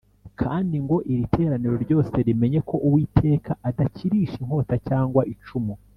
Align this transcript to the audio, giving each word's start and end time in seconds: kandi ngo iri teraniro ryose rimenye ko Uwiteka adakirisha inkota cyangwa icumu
kandi 0.41 0.75
ngo 0.83 0.97
iri 1.11 1.25
teraniro 1.35 1.75
ryose 1.85 2.15
rimenye 2.27 2.59
ko 2.69 2.75
Uwiteka 2.87 3.51
adakirisha 3.69 4.35
inkota 4.41 4.75
cyangwa 4.87 5.21
icumu 5.33 5.73